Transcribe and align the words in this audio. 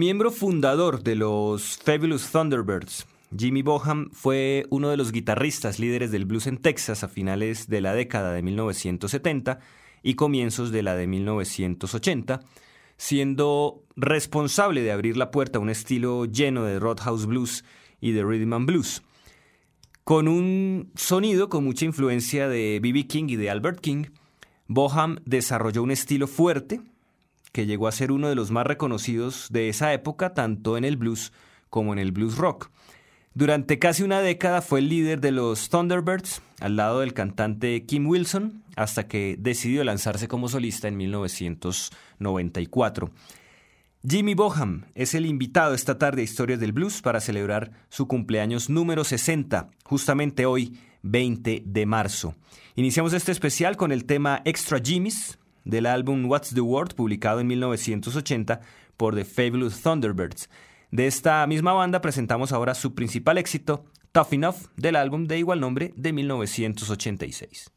Miembro 0.00 0.30
fundador 0.30 1.02
de 1.02 1.14
los 1.14 1.76
Fabulous 1.76 2.30
Thunderbirds, 2.32 3.06
Jimmy 3.36 3.60
Boham 3.60 4.08
fue 4.12 4.64
uno 4.70 4.88
de 4.88 4.96
los 4.96 5.12
guitarristas 5.12 5.78
líderes 5.78 6.10
del 6.10 6.24
blues 6.24 6.46
en 6.46 6.56
Texas 6.56 7.04
a 7.04 7.08
finales 7.08 7.68
de 7.68 7.82
la 7.82 7.92
década 7.92 8.32
de 8.32 8.40
1970 8.40 9.58
y 10.02 10.14
comienzos 10.14 10.72
de 10.72 10.82
la 10.82 10.96
de 10.96 11.06
1980, 11.06 12.40
siendo 12.96 13.84
responsable 13.94 14.80
de 14.80 14.90
abrir 14.90 15.18
la 15.18 15.30
puerta 15.30 15.58
a 15.58 15.60
un 15.60 15.68
estilo 15.68 16.24
lleno 16.24 16.64
de 16.64 16.78
Roadhouse 16.78 17.26
Blues 17.26 17.62
y 18.00 18.12
de 18.12 18.24
Rhythm 18.24 18.54
and 18.54 18.66
Blues. 18.68 19.02
Con 20.04 20.28
un 20.28 20.92
sonido 20.94 21.50
con 21.50 21.62
mucha 21.62 21.84
influencia 21.84 22.48
de 22.48 22.80
B.B. 22.80 23.06
King 23.06 23.24
y 23.28 23.36
de 23.36 23.50
Albert 23.50 23.80
King, 23.80 24.04
Boham 24.66 25.18
desarrolló 25.26 25.82
un 25.82 25.90
estilo 25.90 26.26
fuerte 26.26 26.80
que 27.52 27.66
llegó 27.66 27.88
a 27.88 27.92
ser 27.92 28.12
uno 28.12 28.28
de 28.28 28.34
los 28.34 28.50
más 28.50 28.66
reconocidos 28.66 29.48
de 29.50 29.68
esa 29.68 29.92
época 29.92 30.34
tanto 30.34 30.76
en 30.76 30.84
el 30.84 30.96
blues 30.96 31.32
como 31.68 31.92
en 31.92 31.98
el 31.98 32.12
blues 32.12 32.36
rock. 32.36 32.70
Durante 33.32 33.78
casi 33.78 34.02
una 34.02 34.20
década 34.20 34.60
fue 34.60 34.80
el 34.80 34.88
líder 34.88 35.20
de 35.20 35.30
los 35.30 35.68
Thunderbirds, 35.68 36.42
al 36.58 36.74
lado 36.74 36.98
del 37.00 37.14
cantante 37.14 37.86
Kim 37.86 38.08
Wilson, 38.08 38.64
hasta 38.74 39.06
que 39.06 39.36
decidió 39.38 39.84
lanzarse 39.84 40.26
como 40.26 40.48
solista 40.48 40.88
en 40.88 40.96
1994. 40.96 43.12
Jimmy 44.08 44.34
Boham 44.34 44.86
es 44.94 45.14
el 45.14 45.26
invitado 45.26 45.74
esta 45.74 45.98
tarde 45.98 46.22
a 46.22 46.24
Historias 46.24 46.58
del 46.58 46.72
Blues 46.72 47.02
para 47.02 47.20
celebrar 47.20 47.70
su 47.88 48.08
cumpleaños 48.08 48.68
número 48.68 49.04
60, 49.04 49.68
justamente 49.84 50.44
hoy, 50.46 50.76
20 51.02 51.62
de 51.66 51.86
marzo. 51.86 52.34
Iniciamos 52.74 53.12
este 53.12 53.30
especial 53.30 53.76
con 53.76 53.92
el 53.92 54.06
tema 54.06 54.42
Extra 54.44 54.80
Jimmy's 54.82 55.38
del 55.64 55.86
álbum 55.86 56.26
What's 56.26 56.54
the 56.54 56.60
Word, 56.60 56.94
publicado 56.94 57.40
en 57.40 57.46
1980 57.46 58.60
por 58.96 59.14
The 59.14 59.24
Fabulous 59.24 59.82
Thunderbirds. 59.82 60.48
De 60.90 61.06
esta 61.06 61.46
misma 61.46 61.72
banda 61.72 62.00
presentamos 62.00 62.52
ahora 62.52 62.74
su 62.74 62.94
principal 62.94 63.38
éxito, 63.38 63.84
Tough 64.12 64.32
Enough, 64.32 64.56
del 64.76 64.96
álbum 64.96 65.26
de 65.26 65.38
igual 65.38 65.60
nombre 65.60 65.92
de 65.96 66.12
1986. 66.12 67.70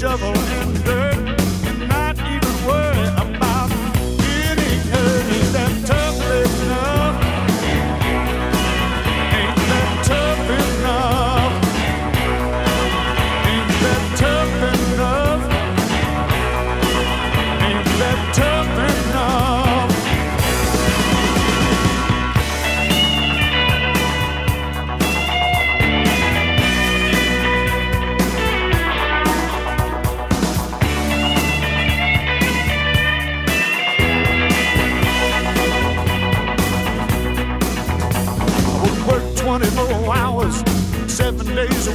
shovel 0.00 0.39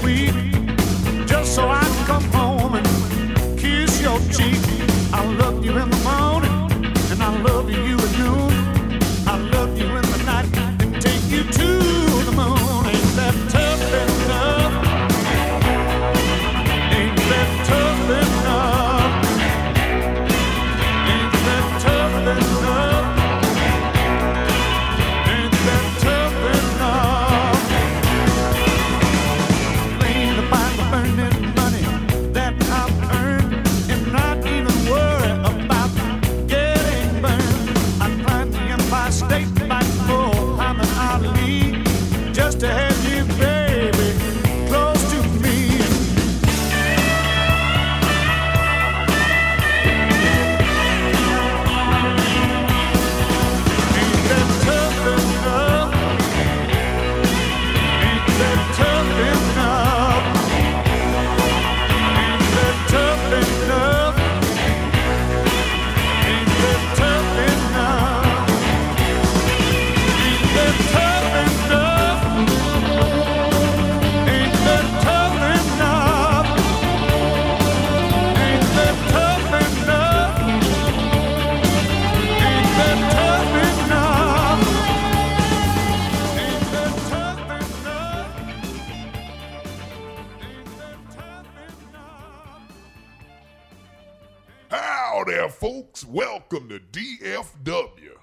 We. 0.04 0.55
there, 95.25 95.50
folks. 95.50 96.06
Welcome 96.06 96.69
to 96.69 96.80
DFW. 96.80 98.16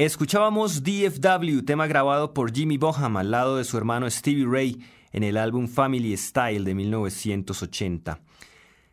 Escuchábamos 0.00 0.82
DFW, 0.82 1.60
tema 1.66 1.86
grabado 1.86 2.32
por 2.32 2.54
Jimmy 2.54 2.78
Boham 2.78 3.18
al 3.18 3.30
lado 3.30 3.58
de 3.58 3.64
su 3.64 3.76
hermano 3.76 4.08
Stevie 4.08 4.46
Ray 4.50 4.80
en 5.12 5.22
el 5.22 5.36
álbum 5.36 5.68
Family 5.68 6.16
Style 6.16 6.64
de 6.64 6.74
1980. 6.74 8.18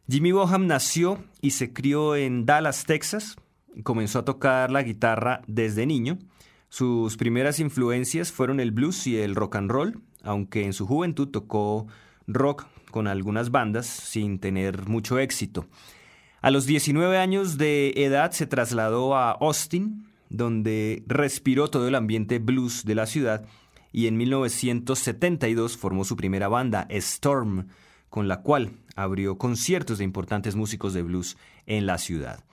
Jimmy 0.09 0.33
Boham 0.33 0.67
nació 0.67 1.23
y 1.39 1.51
se 1.51 1.71
crió 1.71 2.17
en 2.17 2.45
Dallas, 2.45 2.83
Texas. 2.83 3.37
Comenzó 3.83 4.19
a 4.19 4.25
tocar 4.25 4.69
la 4.69 4.83
guitarra 4.83 5.43
desde 5.47 5.85
niño. 5.85 6.17
Sus 6.67 7.15
primeras 7.15 7.61
influencias 7.61 8.33
fueron 8.33 8.59
el 8.59 8.71
blues 8.71 9.07
y 9.07 9.15
el 9.15 9.33
rock 9.33 9.55
and 9.55 9.71
roll, 9.71 10.01
aunque 10.23 10.65
en 10.65 10.73
su 10.73 10.85
juventud 10.85 11.29
tocó 11.29 11.87
rock 12.27 12.65
con 12.91 13.07
algunas 13.07 13.49
bandas 13.49 13.87
sin 13.87 14.39
tener 14.39 14.89
mucho 14.89 15.19
éxito. 15.19 15.67
A 16.41 16.51
los 16.51 16.65
19 16.65 17.17
años 17.17 17.57
de 17.57 17.93
edad 17.95 18.31
se 18.31 18.45
trasladó 18.45 19.15
a 19.15 19.31
Austin, 19.31 20.06
donde 20.29 21.03
respiró 21.07 21.69
todo 21.69 21.87
el 21.87 21.95
ambiente 21.95 22.39
blues 22.39 22.85
de 22.85 22.95
la 22.95 23.05
ciudad 23.05 23.45
y 23.91 24.07
en 24.07 24.17
1972 24.17 25.77
formó 25.77 26.03
su 26.03 26.15
primera 26.15 26.47
banda, 26.47 26.85
Storm, 26.89 27.67
con 28.09 28.27
la 28.27 28.41
cual 28.41 28.71
abrió 28.95 29.37
conciertos 29.37 29.97
de 29.97 30.03
importantes 30.03 30.55
músicos 30.55 30.93
de 30.93 31.03
blues 31.03 31.37
en 31.65 31.85
la 31.85 31.97
ciudad. 31.97 32.43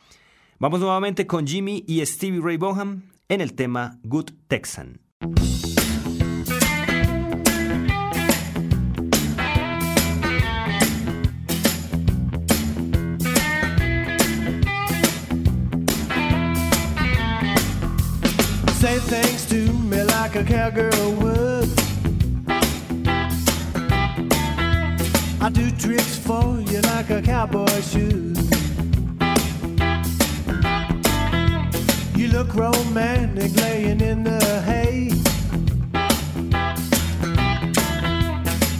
Vamos 0.58 0.80
nuevamente 0.80 1.26
con 1.26 1.46
Jimmy 1.46 1.84
y 1.86 2.04
Stevie 2.06 2.40
Ray 2.40 2.56
Boham 2.56 3.10
en 3.28 3.40
el 3.40 3.54
tema 3.54 3.98
Good 4.04 4.30
Texan. 4.48 5.00
Like 20.34 20.50
a 20.50 20.52
cowgirl 20.52 21.12
would. 21.12 21.68
I 25.40 25.48
do 25.52 25.70
tricks 25.72 26.16
for 26.18 26.60
you 26.60 26.80
like 26.80 27.10
a 27.10 27.22
cowboy 27.22 27.80
should. 27.82 28.36
You 32.16 32.28
look 32.28 32.54
romantic 32.54 33.54
laying 33.60 34.00
in 34.00 34.24
the 34.24 34.62
hay. 34.62 35.10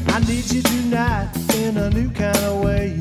I 0.08 0.18
need 0.26 0.50
you 0.50 0.62
tonight 0.62 1.30
in 1.56 1.76
a 1.76 1.90
new 1.90 2.10
kind 2.10 2.36
of 2.38 2.64
way. 2.64 2.96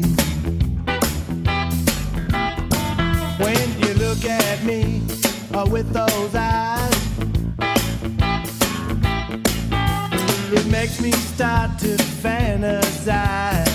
When 3.44 3.80
you 3.82 3.94
look 3.96 4.24
at 4.26 4.64
me 4.64 5.02
uh, 5.54 5.66
with 5.72 5.92
those 5.92 6.36
eyes. 6.36 6.83
Makes 11.02 11.02
me 11.02 11.12
start 11.12 11.80
to 11.80 11.96
fantasize. 12.22 13.66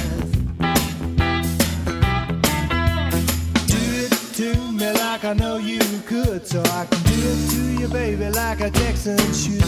Do 3.66 3.78
it 4.04 4.12
to 4.34 4.72
me 4.72 4.92
like 4.92 5.24
I 5.24 5.32
know 5.32 5.56
you 5.56 5.80
could, 6.06 6.46
so 6.46 6.60
I 6.60 6.86
can 6.86 7.02
do 7.04 7.14
it 7.14 7.50
to 7.50 7.80
you, 7.80 7.88
baby, 7.88 8.30
like 8.30 8.60
a 8.60 8.70
Texan 8.70 9.18
should. 9.32 9.64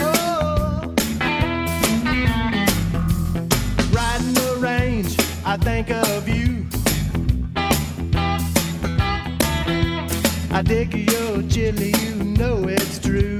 Oh, 0.00 0.94
riding 3.92 4.34
the 4.34 4.56
range, 4.58 5.16
I 5.44 5.56
think 5.58 5.90
of 5.90 6.28
you. 6.28 6.66
I 10.50 10.62
dig 10.62 10.94
your 10.94 11.42
chili, 11.48 11.94
you 12.02 12.14
know 12.24 12.64
it's 12.68 12.98
true. 12.98 13.31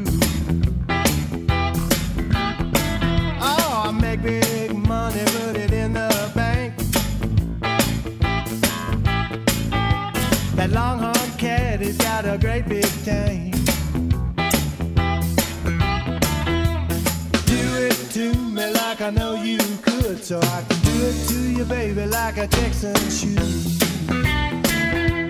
So 20.23 20.38
I 20.38 20.62
can 20.69 20.81
do 20.83 20.93
it 21.02 21.29
to 21.29 21.35
you, 21.35 21.64
baby, 21.64 22.07
like 22.07 22.37
a 22.37 22.47
Texan 22.47 22.95
should. 23.11 23.38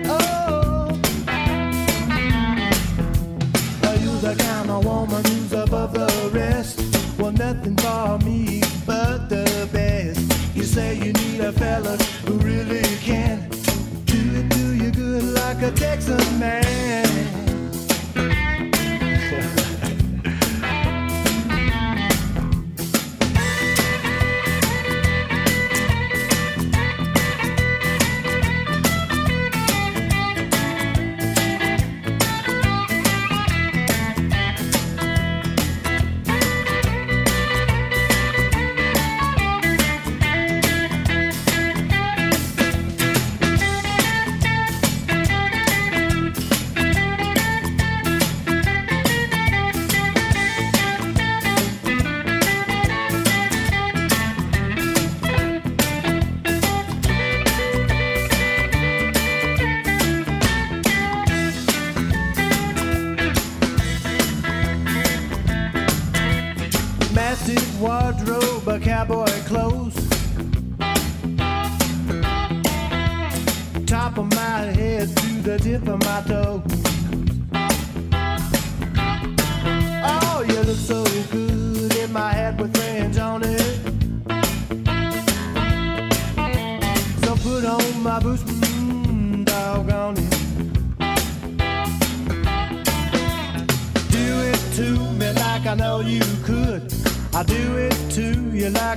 Oh, 0.05 0.87
oh 0.87 0.89
are 3.87 3.95
you 3.95 4.19
the 4.19 4.35
kind 4.37 4.69
of 4.69 4.85
woman 4.85 5.23
who's 5.25 5.53
above 5.53 5.93
the 5.93 6.29
rest? 6.31 6.79
Well, 7.17 7.31
nothing 7.31 7.75
for 7.77 8.19
me 8.19 8.61
but 8.85 9.29
the 9.29 9.67
best. 9.73 10.55
You 10.55 10.63
say 10.63 10.95
you 10.95 11.13
need 11.13 11.39
a 11.41 11.51
fella 11.51 11.97
who 12.27 12.33
really 12.37 12.83
can 12.97 13.49
do 14.05 14.19
it, 14.35 14.49
do 14.49 14.75
you 14.75 14.91
good 14.91 15.23
like 15.23 15.63
a 15.63 15.71
Texan 15.71 16.39
man. 16.39 17.02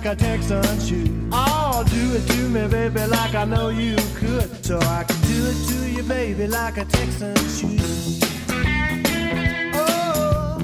A 0.07 0.15
Texan 0.15 0.63
should. 0.81 1.29
Oh, 1.33 1.85
do 1.91 2.15
it 2.15 2.27
to 2.29 2.49
me, 2.49 2.69
baby, 2.69 3.07
like 3.07 3.35
I 3.35 3.45
know 3.45 3.71
you 3.71 3.97
could. 4.15 4.65
So 4.65 4.79
I 4.79 5.03
can 5.03 5.21
do 5.23 5.47
it 5.51 5.69
to 5.69 5.91
you, 5.91 6.03
baby, 6.05 6.47
like 6.47 6.77
a 6.77 6.85
Texan 6.85 7.35
should. 7.35 7.81
Oh, 9.75 10.59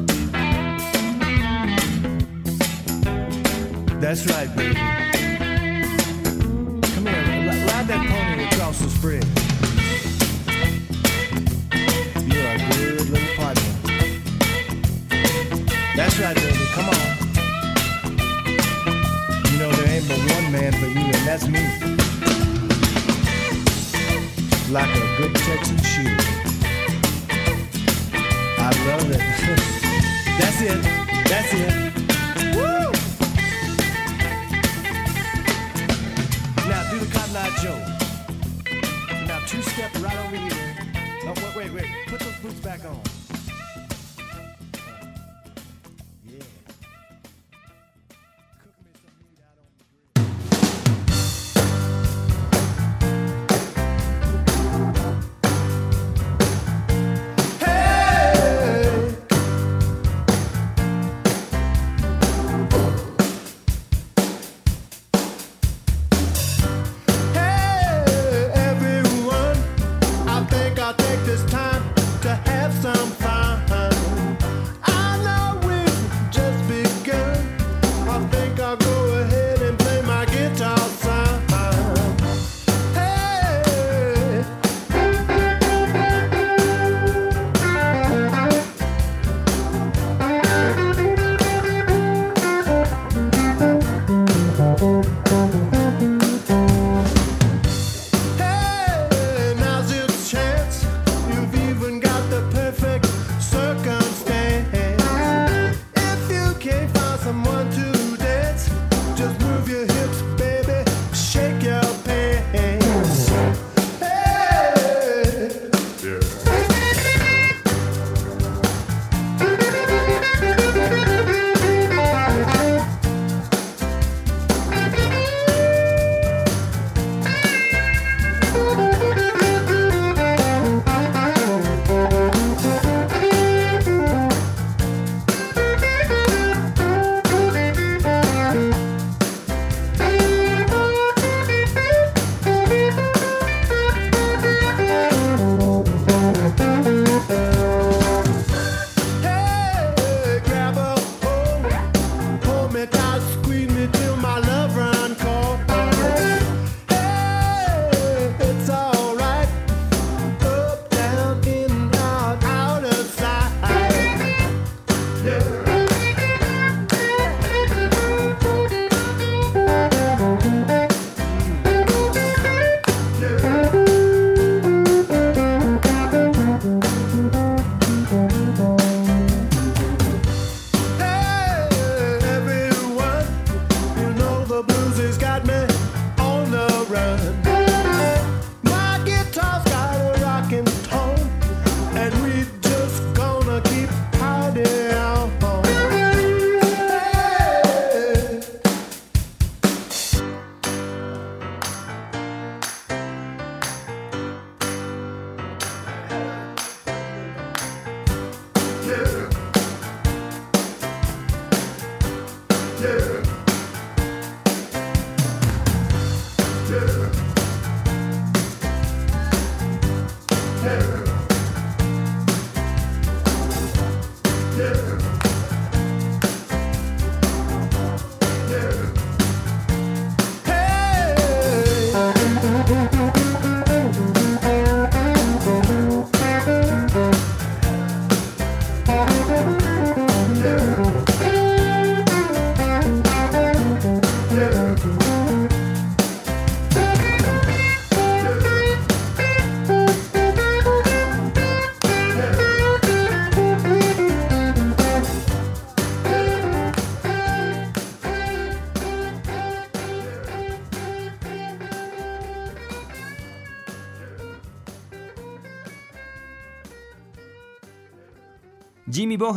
that's 4.00 4.26
right, 4.30 4.56
baby. 4.56 4.74
Come 6.94 7.06
here, 7.06 7.66
ride 7.66 7.86
that 7.88 8.06
pony 8.08 8.31
That's 16.18 16.40
baby. 16.40 16.66
Come 16.74 16.88
on 16.90 16.94
You 19.50 19.58
know 19.58 19.72
there 19.72 19.88
ain't 19.88 20.06
but 20.06 20.18
one 20.18 20.52
man 20.52 20.72
for 20.74 20.86
you, 20.86 21.00
and 21.00 21.26
that's 21.26 21.48
me. 21.48 21.62
Like 24.70 24.94
a 24.94 25.16
good 25.16 25.34
Texan 25.34 25.78
shoe. 25.78 26.16
I 28.58 28.70
love 28.86 29.10
it. 29.10 29.18
that's 30.38 30.60
it. 30.60 30.82
That's 31.28 31.52
it. 31.54 31.72
Woo! 32.56 32.92
Now 36.68 36.82
do 36.90 36.98
the 36.98 37.08
Cotton 37.10 37.36
Eye 37.36 37.52
Joe. 37.62 37.80
Now 39.26 39.40
two 39.46 39.62
step 39.62 39.94
right 40.02 40.18
over 40.26 40.36
here. 40.36 40.76
No, 41.24 41.32
wait, 41.32 41.56
wait, 41.56 41.72
wait. 41.72 41.86
Put 42.08 42.20
those 42.20 42.36
boots 42.42 42.60
back 42.60 42.84
on. 42.84 43.11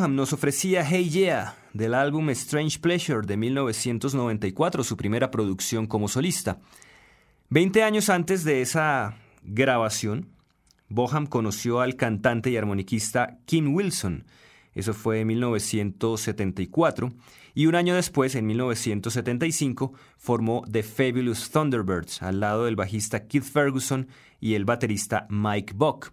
Nos 0.09 0.33
ofrecía 0.33 0.85
Hey 0.85 1.09
Yeah 1.09 1.55
del 1.73 1.95
álbum 1.95 2.29
Strange 2.29 2.79
Pleasure 2.79 3.25
de 3.25 3.37
1994, 3.37 4.83
su 4.83 4.95
primera 4.97 5.31
producción 5.31 5.87
como 5.87 6.07
solista. 6.07 6.59
Veinte 7.49 7.81
años 7.81 8.09
antes 8.09 8.43
de 8.43 8.61
esa 8.61 9.17
grabación, 9.41 10.29
Boham 10.89 11.25
conoció 11.25 11.81
al 11.81 11.95
cantante 11.95 12.51
y 12.51 12.57
armoniquista 12.57 13.39
Kim 13.45 13.73
Wilson. 13.73 14.25
Eso 14.73 14.93
fue 14.93 15.21
en 15.21 15.27
1974. 15.27 17.11
Y 17.55 17.65
un 17.65 17.75
año 17.75 17.95
después, 17.95 18.35
en 18.35 18.45
1975, 18.45 19.93
formó 20.17 20.63
The 20.71 20.83
Fabulous 20.83 21.49
Thunderbirds 21.49 22.21
al 22.21 22.41
lado 22.41 22.65
del 22.65 22.75
bajista 22.75 23.27
Keith 23.27 23.43
Ferguson 23.43 24.07
y 24.39 24.53
el 24.53 24.65
baterista 24.65 25.25
Mike 25.29 25.73
Buck. 25.75 26.11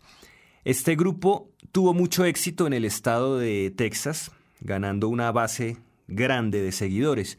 Este 0.65 0.95
grupo 0.95 1.51
tuvo 1.73 1.93
mucho 1.93 2.25
éxito 2.25 2.69
en 2.69 2.73
el 2.73 2.85
estado 2.85 3.37
de 3.37 3.73
Texas, 3.77 4.31
ganando 4.61 5.09
una 5.09 5.33
base 5.33 5.79
grande 6.07 6.63
de 6.63 6.71
seguidores. 6.71 7.37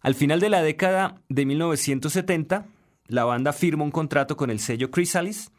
Al 0.00 0.16
final 0.16 0.40
de 0.40 0.48
la 0.48 0.60
década 0.62 1.22
de 1.28 1.46
1970, 1.46 2.66
la 3.06 3.24
banda 3.24 3.52
firma 3.52 3.84
un 3.84 3.92
contrato 3.92 4.36
con 4.36 4.50
el 4.50 4.58
sello 4.58 4.88
Chrysalis, 4.88 5.52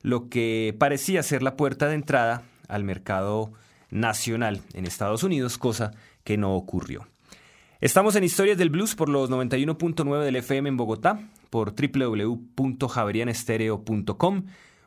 lo 0.00 0.28
que 0.28 0.76
parecía 0.78 1.24
ser 1.24 1.42
la 1.42 1.56
puerta 1.56 1.88
de 1.88 1.96
entrada 1.96 2.44
al 2.68 2.84
mercado 2.84 3.52
nacional 3.90 4.60
en 4.74 4.86
Estados 4.86 5.24
Unidos, 5.24 5.58
cosa 5.58 5.90
que 6.22 6.36
no 6.36 6.54
ocurrió. 6.54 7.08
Estamos 7.80 8.14
en 8.14 8.22
Historias 8.22 8.58
del 8.58 8.70
Blues 8.70 8.94
por 8.94 9.08
los 9.08 9.28
91.9 9.28 10.22
del 10.22 10.36
FM 10.36 10.68
en 10.68 10.76
Bogotá, 10.76 11.18
por 11.50 11.74
www.javerianestereo.com 11.74 14.44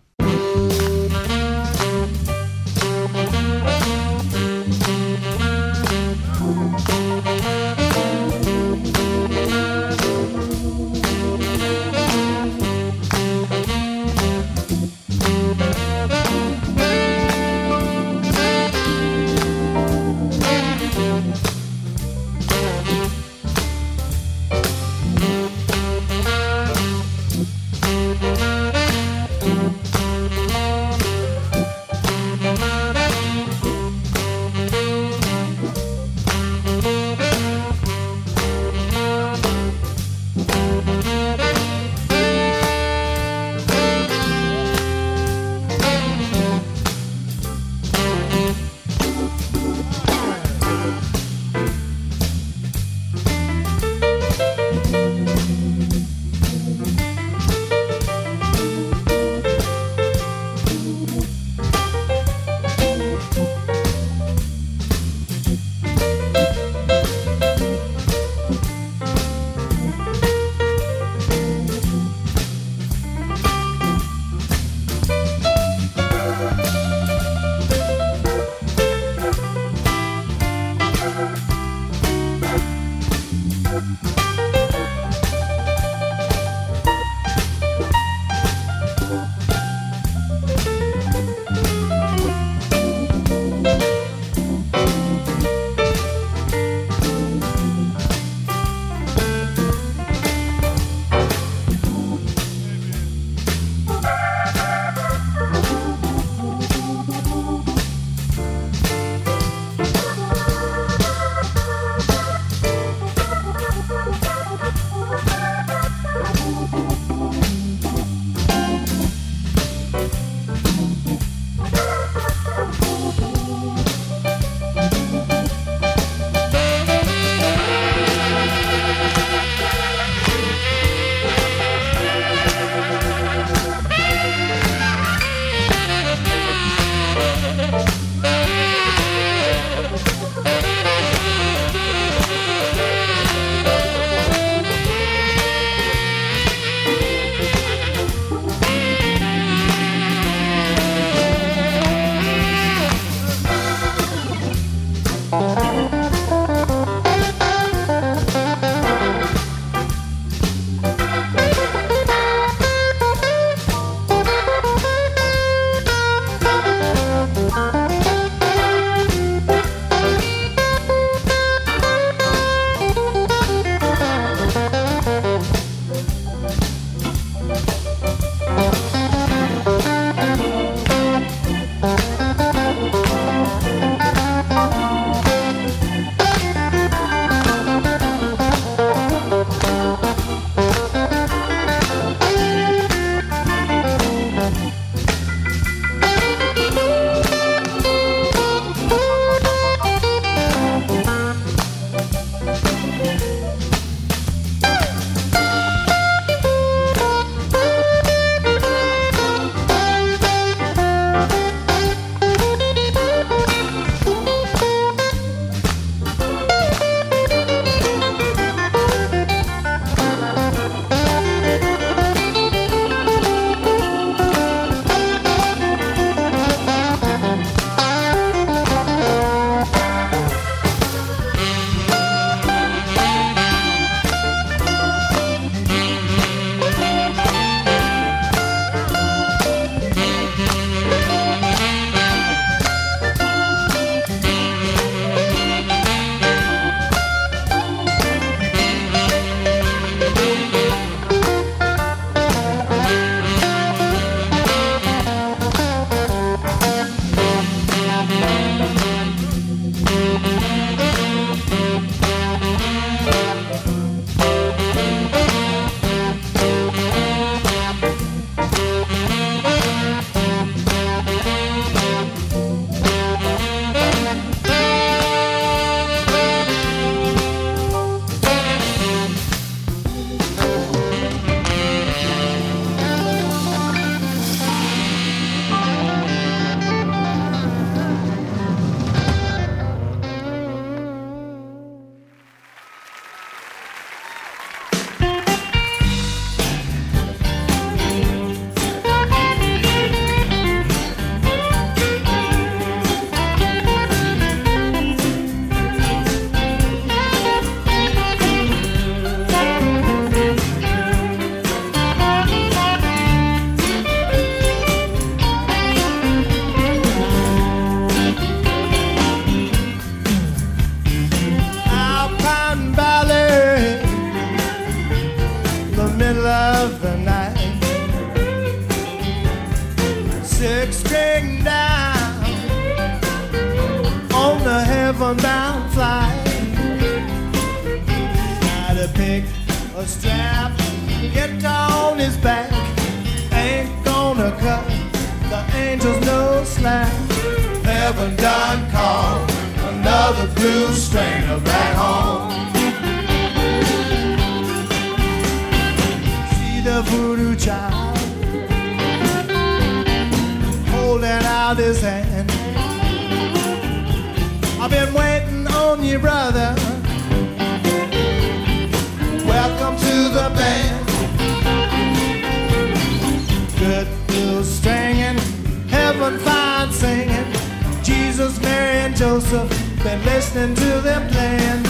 and 378.92 378.98
Joseph 378.98 379.48
been 379.82 380.04
listening 380.04 380.54
to 380.54 380.80
their 380.80 381.08
plan. 381.08 381.64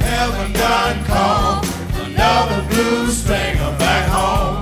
Heaven 0.00 0.52
done 0.52 1.04
called 1.04 1.66
another 2.06 2.66
blues 2.68 3.16
stringer 3.22 3.76
back 3.78 4.08
home. 4.08 4.53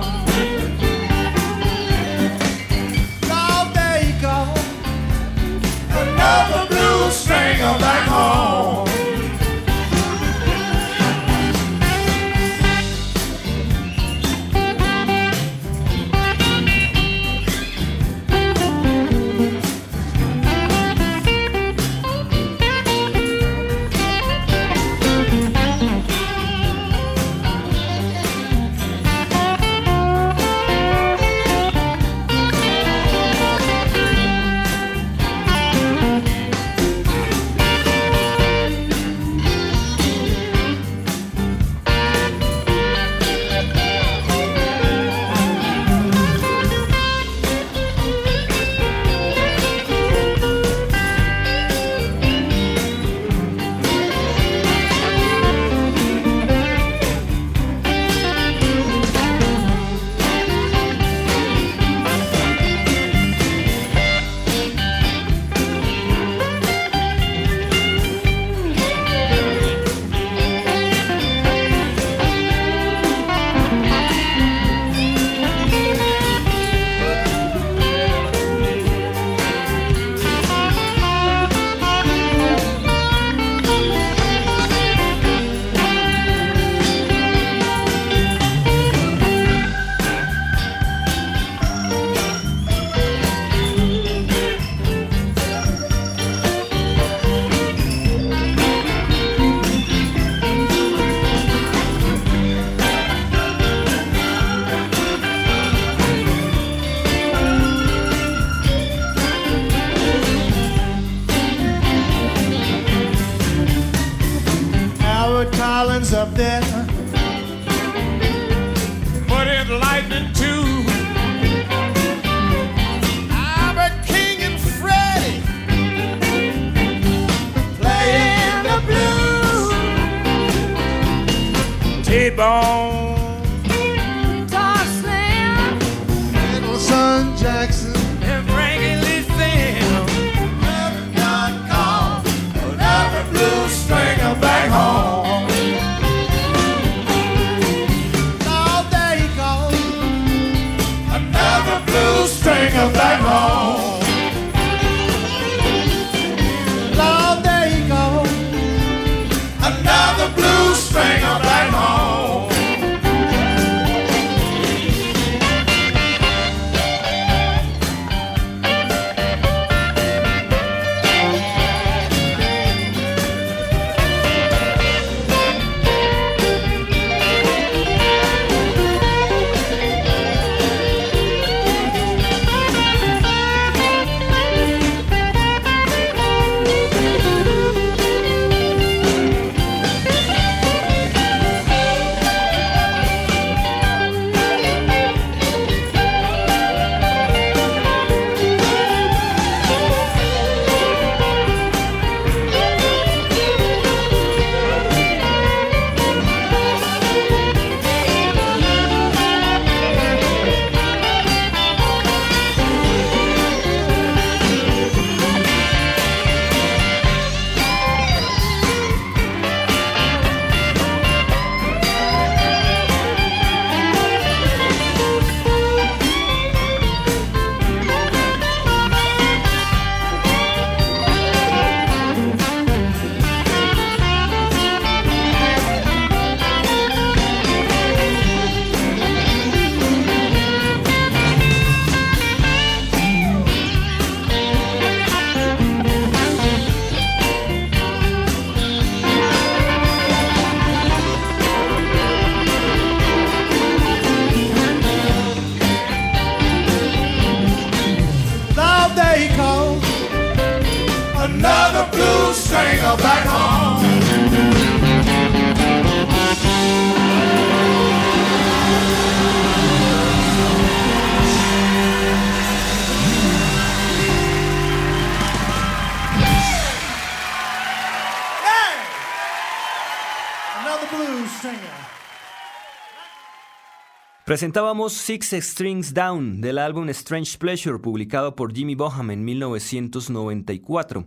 Presentábamos 284.33 284.93
Six 284.93 285.35
Strings 285.41 285.93
Down 285.93 286.41
del 286.41 286.57
álbum 286.57 286.89
Strange 286.89 287.37
Pleasure 287.37 287.77
publicado 287.77 288.35
por 288.35 288.51
Jimmy 288.51 288.73
Boham 288.73 289.11
en 289.11 289.23
1994. 289.23 291.05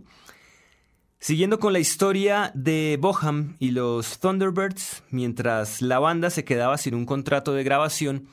Siguiendo 1.19 1.59
con 1.59 1.73
la 1.73 1.79
historia 1.79 2.53
de 2.55 2.97
Boham 3.01 3.57
y 3.59 3.71
los 3.71 4.21
Thunderbirds, 4.21 5.03
mientras 5.11 5.81
la 5.81 5.99
banda 5.99 6.29
se 6.29 6.45
quedaba 6.45 6.77
sin 6.77 6.95
un 6.95 7.05
contrato 7.05 7.51
de 7.51 7.65
grabación, 7.65 8.29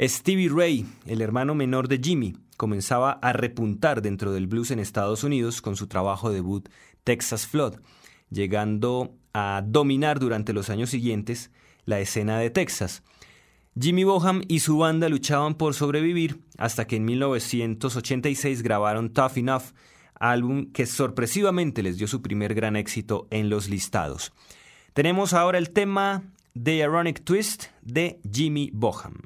Stevie 0.00 0.50
Ray, 0.52 0.84
el 1.06 1.20
hermano 1.20 1.54
menor 1.54 1.86
de 1.86 2.00
Jimmy, 2.02 2.36
comenzaba 2.56 3.12
a 3.12 3.32
repuntar 3.34 4.02
dentro 4.02 4.32
del 4.32 4.48
blues 4.48 4.72
en 4.72 4.80
Estados 4.80 5.22
Unidos 5.22 5.62
con 5.62 5.76
su 5.76 5.86
trabajo 5.86 6.32
debut 6.32 6.68
Texas 7.04 7.46
Flood, 7.46 7.76
llegando 8.30 9.14
a 9.32 9.62
dominar 9.64 10.18
durante 10.18 10.52
los 10.52 10.70
años 10.70 10.90
siguientes 10.90 11.52
la 11.84 12.00
escena 12.00 12.40
de 12.40 12.50
Texas. 12.50 13.04
Jimmy 13.78 14.04
Boham 14.04 14.42
y 14.46 14.60
su 14.60 14.78
banda 14.78 15.08
luchaban 15.08 15.54
por 15.54 15.74
sobrevivir 15.74 16.40
hasta 16.58 16.86
que 16.86 16.96
en 16.96 17.04
1986 17.04 18.62
grabaron 18.62 19.12
Tough 19.12 19.36
Enough, 19.36 19.72
álbum 20.14 20.70
que 20.72 20.86
sorpresivamente 20.86 21.82
les 21.82 21.98
dio 21.98 22.06
su 22.06 22.22
primer 22.22 22.54
gran 22.54 22.76
éxito 22.76 23.26
en 23.30 23.50
los 23.50 23.68
listados. 23.68 24.32
Tenemos 24.92 25.32
ahora 25.32 25.58
el 25.58 25.70
tema 25.70 26.22
The 26.60 26.76
Ironic 26.76 27.24
Twist 27.24 27.64
de 27.82 28.20
Jimmy 28.32 28.70
Boham. 28.72 29.22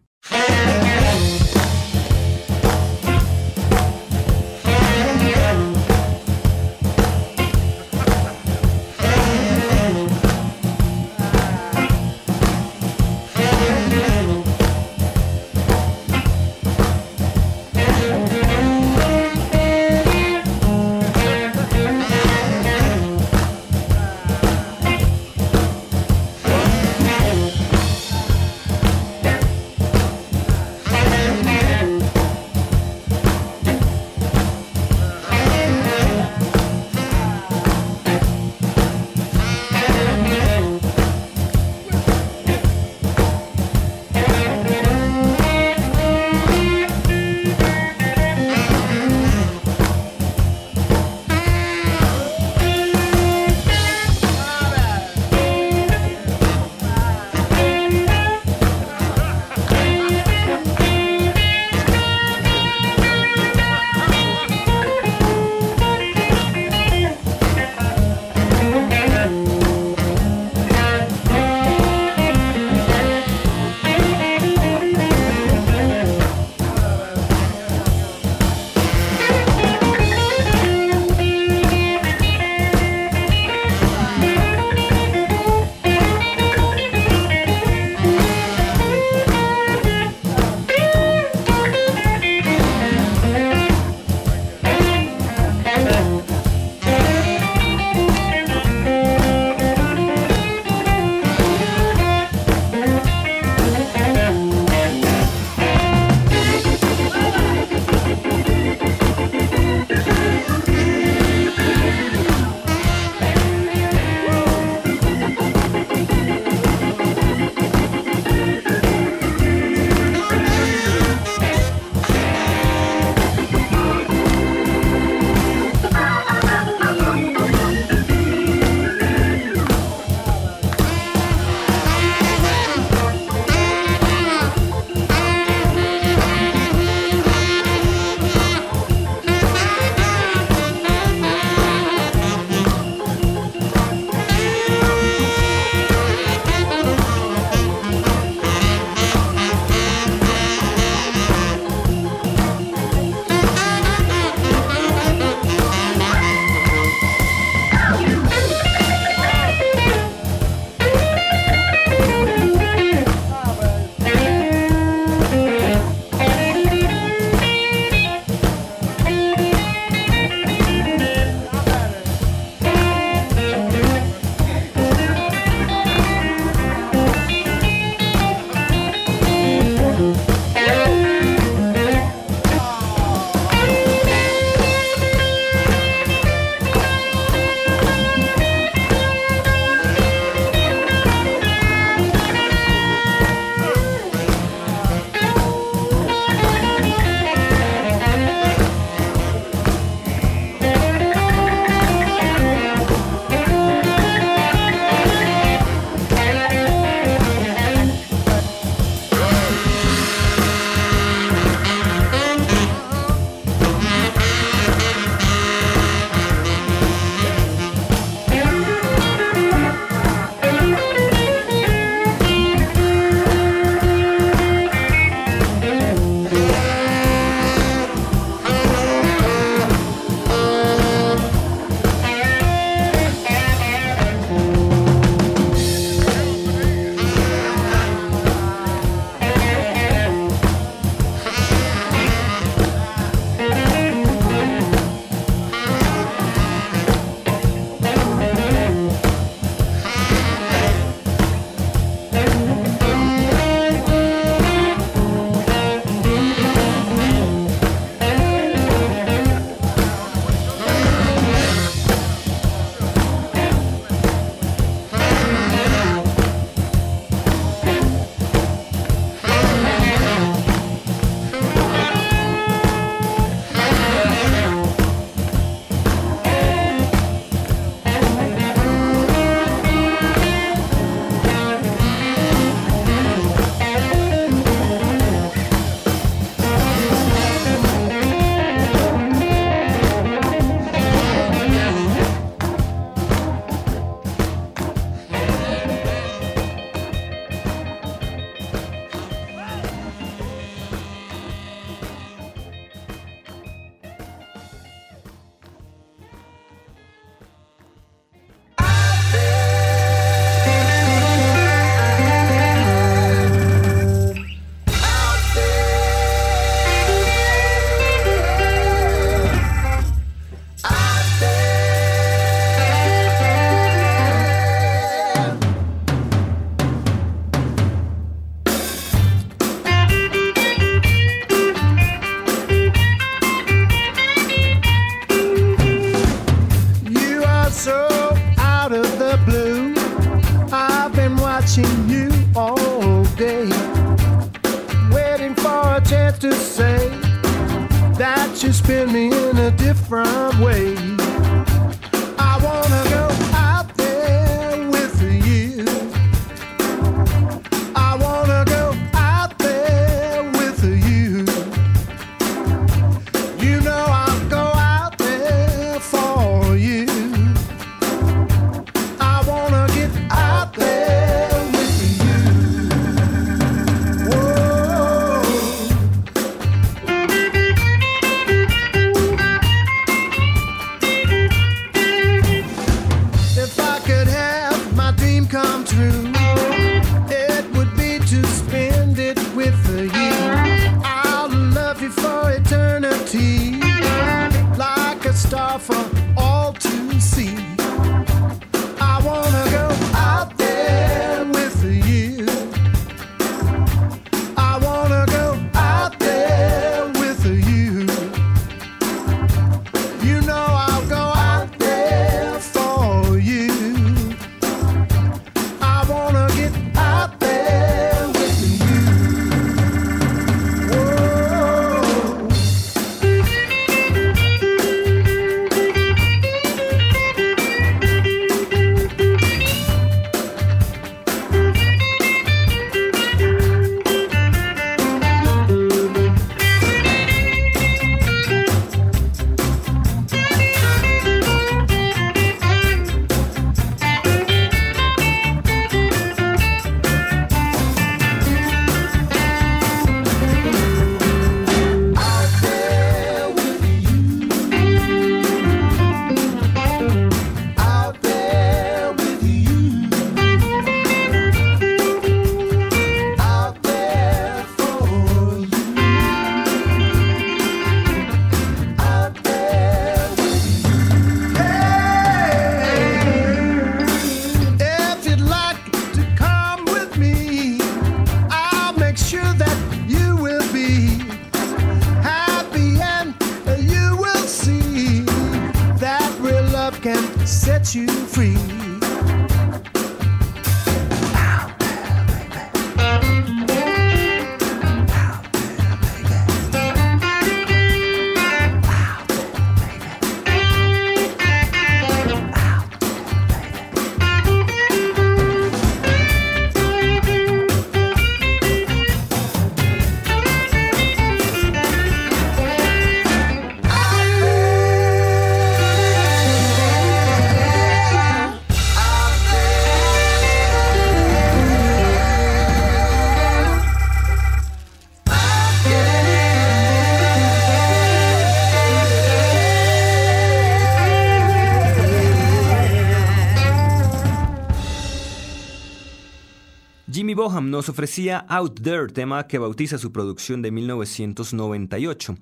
Nos 537.59 537.69
ofrecía 537.69 538.19
Out 538.29 538.61
There, 538.63 538.87
tema 538.87 539.27
que 539.27 539.37
bautiza 539.37 539.79
su 539.79 539.91
producción 539.91 540.43
de 540.43 540.53
1998. 540.53 542.15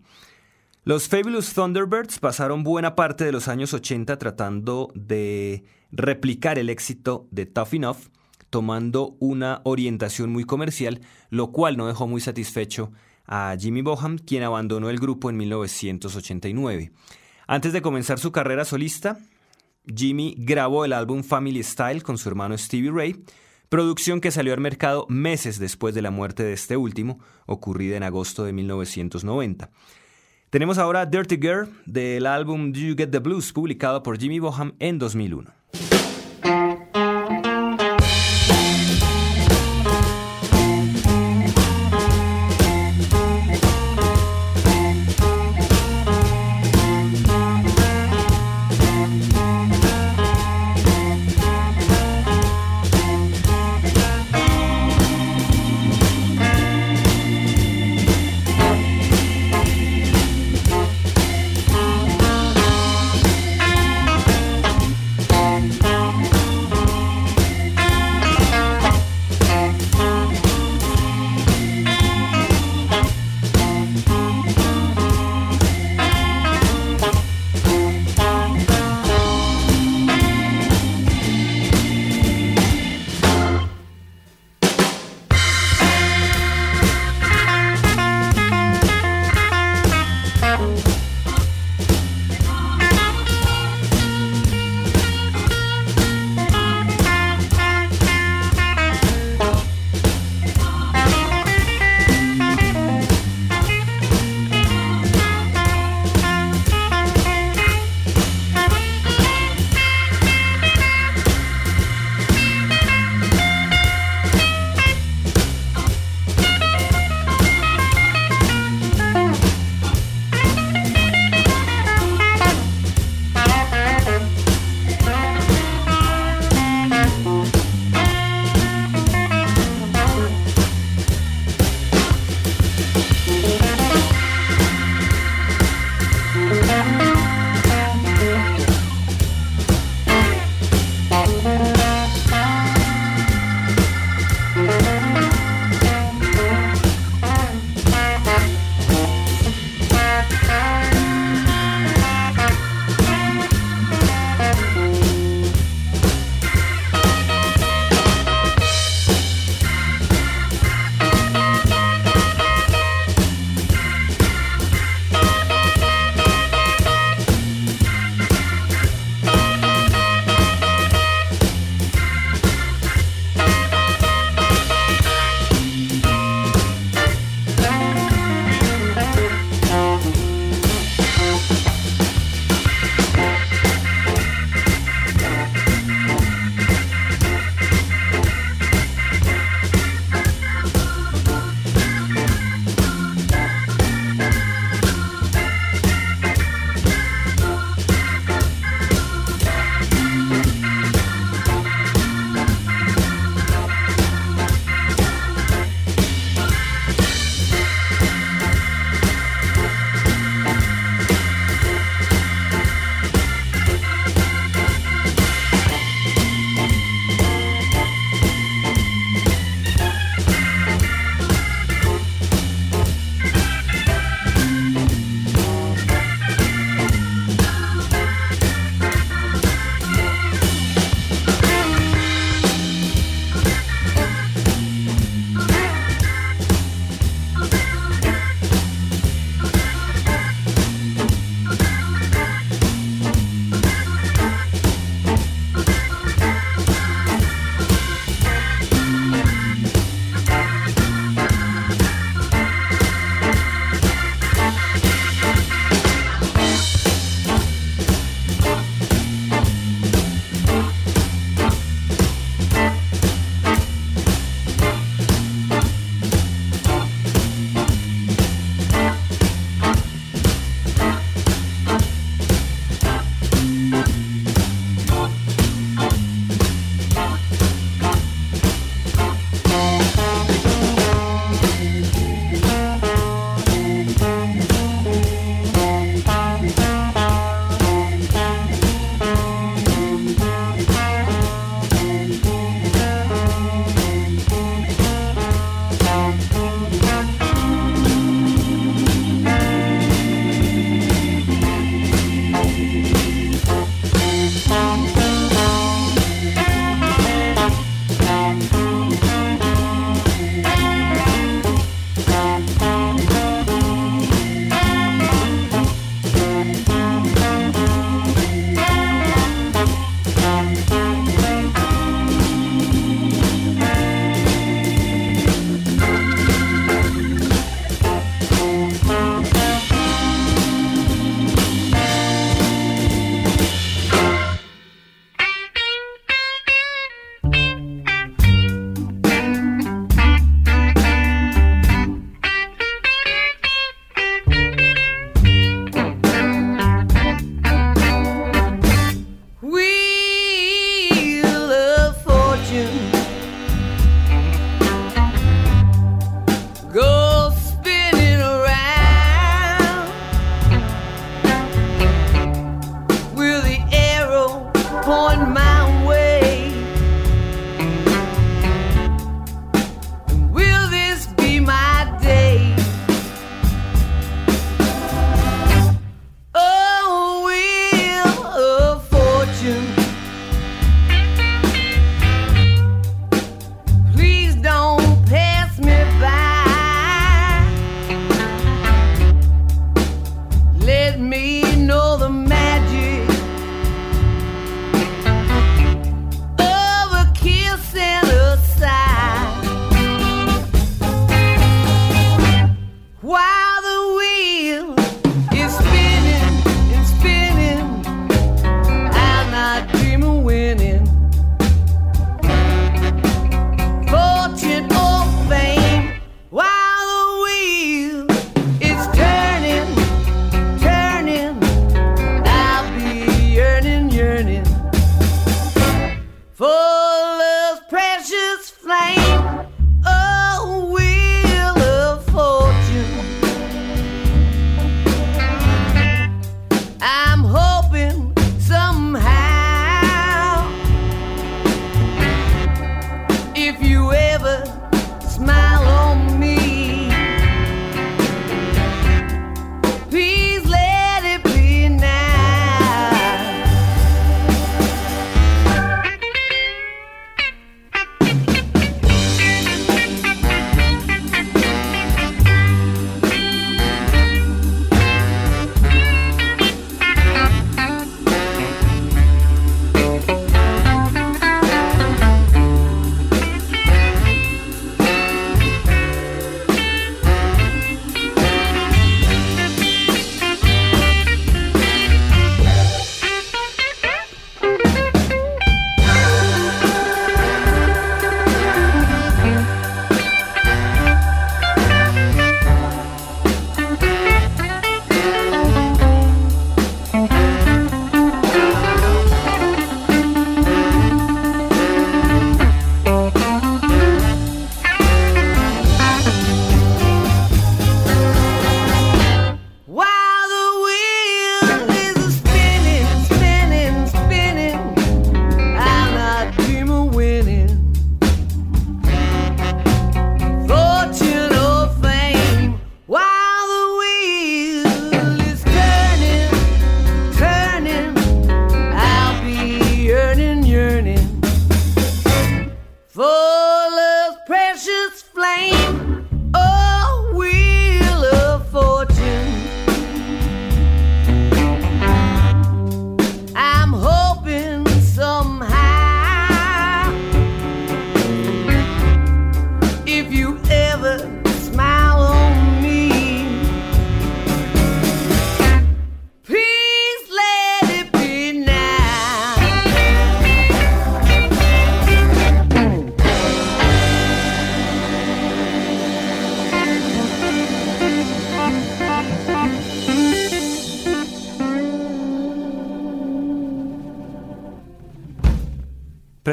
Los 0.85 1.09
Fabulous 1.09 1.53
Thunderbirds 1.53 2.19
pasaron 2.21 2.65
buena 2.65 2.95
parte 2.95 3.27
de 3.27 3.33
los 3.33 3.47
años 3.47 3.75
80 3.75 4.17
tratando 4.17 4.91
de 4.95 5.65
replicar 5.93 6.59
el 6.59 6.71
éxito 6.71 7.29
de 7.31 7.45
Tough 7.45 7.75
Enough, 7.75 7.99
tomando 8.49 9.19
una 9.21 9.61
orientación 9.65 10.31
muy 10.31 10.45
comercial, 10.45 11.03
lo 11.29 11.53
cual 11.53 11.77
no 11.77 11.87
dejó 11.87 12.07
muy 12.07 12.23
satisfecho 12.23 12.91
a 13.27 13.55
Jimmy 13.61 13.83
Boham, 13.83 14.17
quien 14.17 14.43
abandonó 14.43 14.89
el 14.89 14.99
grupo 14.99 15.29
en 15.29 15.37
1989. 15.37 16.93
Antes 17.47 17.75
de 17.75 17.83
comenzar 17.83 18.19
su 18.19 18.33
carrera 18.33 18.65
solista, 18.65 19.19
Jimmy 19.85 20.35
grabó 20.39 20.87
el 20.87 20.95
álbum 20.95 21.23
Family 21.23 21.63
Style 21.63 22.03
con 22.03 22.17
su 22.17 22.27
hermano 22.27 22.57
Stevie 22.57 22.91
Ray, 22.91 23.23
producción 23.69 24.21
que 24.21 24.31
salió 24.31 24.55
al 24.55 24.61
mercado 24.61 25.07
meses 25.09 25.59
después 25.59 25.95
de 25.95 26.03
la 26.03 26.11
muerte 26.11 26.43
de 26.43 26.53
este 26.53 26.77
último, 26.77 27.21
ocurrida 27.47 27.97
en 27.97 28.03
agosto 28.03 28.45
de 28.45 28.53
1990. 28.53 29.71
Tenemos 30.51 30.79
ahora 30.79 31.07
Dirty 31.07 31.37
Girl 31.37 31.69
del 31.87 32.27
álbum 32.27 32.73
Do 32.73 32.81
You 32.81 32.95
Get 32.97 33.11
the 33.11 33.19
Blues, 33.19 33.53
publicado 33.53 34.03
por 34.03 34.19
Jimmy 34.19 34.39
Boham 34.39 34.75
en 34.79 34.99
2001. 34.99 35.56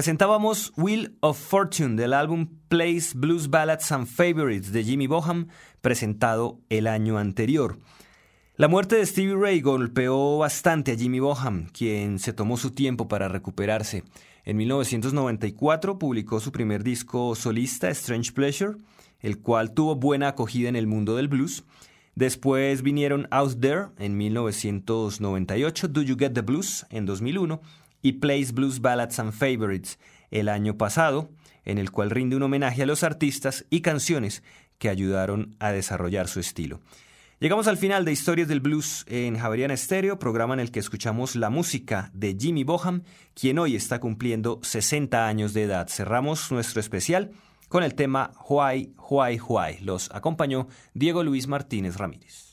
Presentábamos 0.03 0.73
Wheel 0.75 1.15
of 1.21 1.39
Fortune 1.39 1.95
del 1.95 2.11
álbum 2.11 2.49
Plays 2.67 3.13
Blues 3.15 3.49
Ballads 3.49 3.89
and 3.93 4.05
Favorites 4.05 4.73
de 4.73 4.83
Jimmy 4.83 5.07
Boham, 5.07 5.47
presentado 5.79 6.59
el 6.67 6.87
año 6.87 7.17
anterior. 7.17 7.79
La 8.57 8.67
muerte 8.67 8.97
de 8.97 9.05
Stevie 9.05 9.37
Ray 9.37 9.61
golpeó 9.61 10.39
bastante 10.39 10.91
a 10.91 10.97
Jimmy 10.97 11.21
Boham, 11.21 11.67
quien 11.71 12.19
se 12.19 12.33
tomó 12.33 12.57
su 12.57 12.71
tiempo 12.71 13.07
para 13.07 13.29
recuperarse. 13.29 14.03
En 14.43 14.57
1994 14.57 15.97
publicó 15.97 16.41
su 16.41 16.51
primer 16.51 16.83
disco 16.83 17.33
solista, 17.33 17.89
Strange 17.91 18.33
Pleasure, 18.33 18.75
el 19.21 19.39
cual 19.39 19.71
tuvo 19.71 19.95
buena 19.95 20.27
acogida 20.27 20.67
en 20.67 20.75
el 20.75 20.85
mundo 20.85 21.15
del 21.15 21.29
blues. 21.29 21.63
Después 22.13 22.81
vinieron 22.81 23.29
Out 23.31 23.61
There 23.61 23.85
en 23.97 24.17
1998, 24.17 25.87
Do 25.87 26.01
You 26.01 26.17
Get 26.19 26.33
the 26.33 26.41
Blues 26.41 26.85
en 26.89 27.05
2001 27.05 27.61
y 28.03 28.13
Plays 28.13 28.53
Blues 28.53 28.81
Ballads 28.81 29.17
and 29.17 29.31
Favorites 29.31 29.97
el 30.29 30.49
año 30.49 30.77
pasado, 30.77 31.31
en 31.65 31.79
el 31.79 31.89
cual 31.89 32.11
rinde 32.11 32.35
un 32.35 32.43
homenaje 32.43 32.83
a 32.83 32.85
los 32.85 33.01
artistas 33.01 33.65
y 33.71 33.81
canciones 33.81 34.43
que 34.77 34.89
ayudaron 34.89 35.55
a 35.59 35.71
desarrollar 35.71 36.27
su 36.27 36.39
estilo. 36.39 36.81
Llegamos 37.39 37.67
al 37.67 37.77
final 37.77 38.05
de 38.05 38.11
Historias 38.11 38.47
del 38.47 38.59
Blues 38.59 39.05
en 39.07 39.37
Javeriana 39.37 39.73
Estéreo, 39.73 40.19
programa 40.19 40.53
en 40.53 40.59
el 40.59 40.71
que 40.71 40.79
escuchamos 40.79 41.35
la 41.35 41.49
música 41.49 42.09
de 42.13 42.37
Jimmy 42.39 42.63
Boham, 42.63 43.03
quien 43.33 43.59
hoy 43.59 43.75
está 43.75 43.99
cumpliendo 43.99 44.59
60 44.61 45.27
años 45.27 45.53
de 45.53 45.63
edad. 45.63 45.89
Cerramos 45.89 46.51
nuestro 46.51 46.79
especial 46.79 47.31
con 47.67 47.83
el 47.83 47.95
tema 47.95 48.31
Why, 48.47 48.93
Why, 49.09 49.39
Why. 49.39 49.79
Los 49.81 50.09
acompañó 50.11 50.67
Diego 50.93 51.23
Luis 51.23 51.47
Martínez 51.47 51.97
Ramírez. 51.97 52.52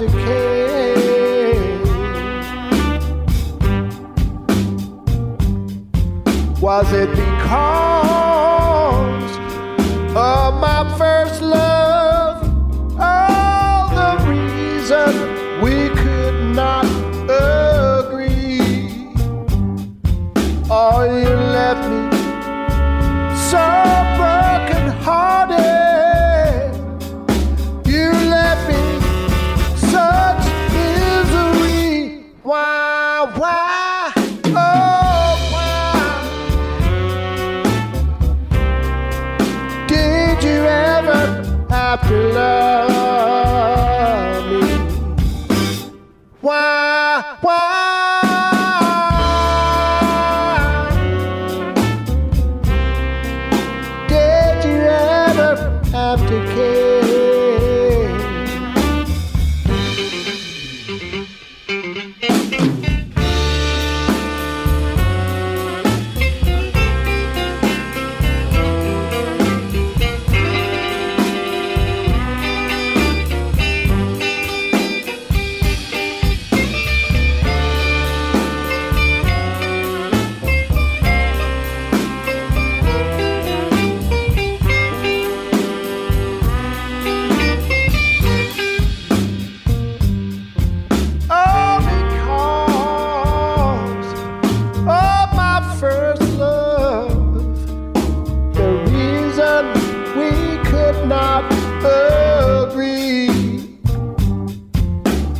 decay. 0.00 1.80
Was 6.62 6.90
it 6.94 7.10
because? 7.10 7.99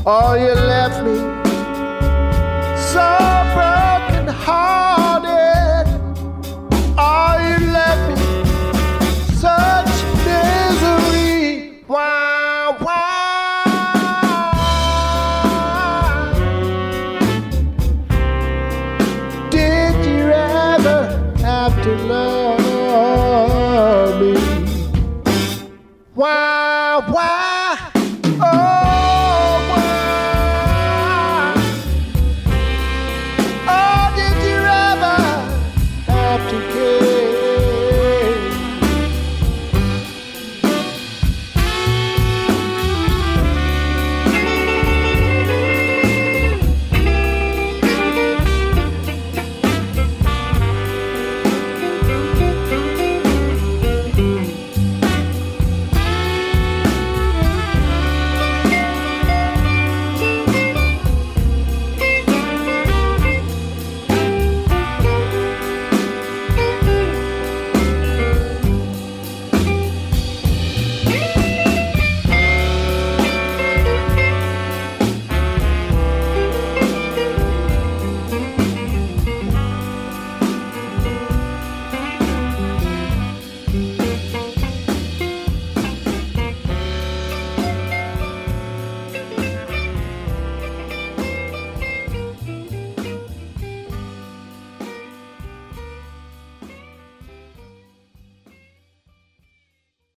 All 0.06 0.34
you 0.38 0.54
left 0.54 1.04
me 1.04 1.29